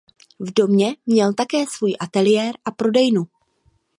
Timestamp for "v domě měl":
0.39-1.33